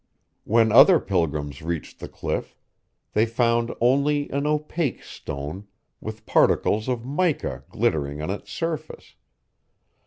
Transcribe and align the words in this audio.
When 0.45 0.71
other 0.71 0.99
pilgrims 0.99 1.61
reached 1.61 1.99
the 1.99 2.07
cliff, 2.07 2.57
they 3.13 3.27
found 3.27 3.71
only 3.79 4.31
an 4.31 4.47
opaque 4.47 5.03
stone, 5.03 5.67
with 5.99 6.25
particles 6.25 6.87
of 6.87 7.05
mica 7.05 7.65
glittering 7.69 8.19
on 8.19 8.31
its 8.31 8.51
surface. 8.51 9.13